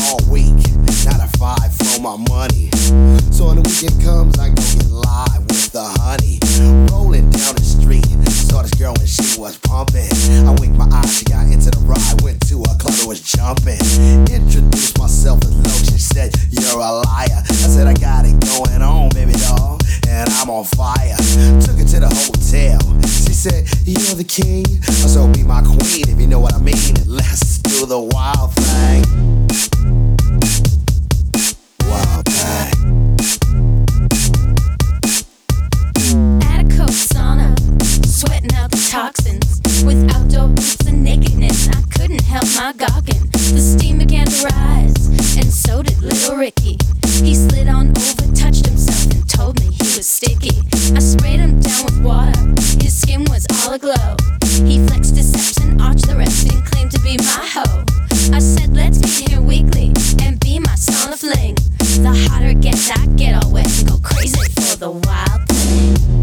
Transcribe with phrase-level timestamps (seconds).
[0.00, 0.54] all week.
[1.04, 2.70] Not a five for my money.
[3.32, 6.38] So when the weekend comes, I go get live with the honey.
[6.90, 10.10] Rolling down the street, saw this girl and she was pumping.
[10.46, 13.22] I winked my eyes, she got into the ride, went to a club that was
[13.22, 13.80] jumping.
[14.32, 17.42] Introduced myself as low, she said, You're a liar.
[17.48, 19.78] I said, I got it going on, baby doll,
[20.08, 21.16] and I'm on fire.
[21.62, 22.80] Took her to the hotel.
[23.06, 26.94] She said, You're the king, so be my queen if you know what I mean.
[27.06, 28.37] Let's do the wild
[38.88, 39.60] toxins.
[39.84, 43.28] With outdoor boots and nakedness, I couldn't help my gawking.
[43.52, 46.78] The steam began to rise, and so did little Ricky.
[47.20, 50.64] He slid on over, touched himself, and told me he was sticky.
[50.96, 52.40] I sprayed him down with water,
[52.80, 54.16] his skin was all aglow.
[54.64, 57.84] He flexed deception, arched the rest, and claimed to be my hoe.
[58.32, 61.56] I said, let's meet here weekly and be my sauna fling.
[62.02, 66.17] The hotter it gets, I get all wet and go crazy for the wild thing.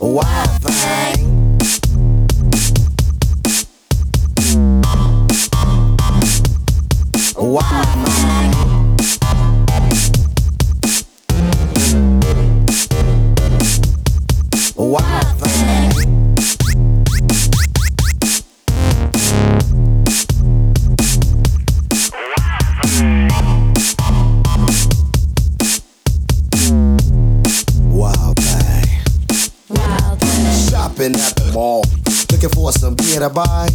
[0.00, 0.62] Wild
[31.08, 31.84] Shopping at the mall,
[32.30, 33.68] looking for some gear to buy.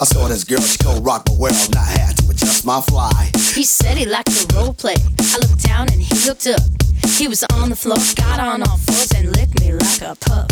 [0.00, 2.80] I saw this girl, she gon' rock my world, and I had to adjust my
[2.80, 3.30] fly.
[3.54, 4.96] He said he liked the role play.
[5.20, 6.62] I looked down and he looked up.
[7.06, 10.50] He was on the floor, got on all fours and licked me like a pup.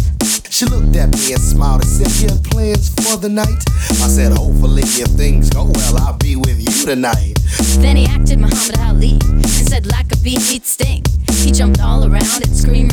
[0.50, 3.62] She looked at me and smiled and said, You have plans for the night?
[4.04, 7.34] I said, Hopefully, if things go well, I'll be with you tonight.
[7.82, 11.02] Then he acted Muhammad Ali and said like a bee he'd sting.
[11.42, 12.89] He jumped all around and screamed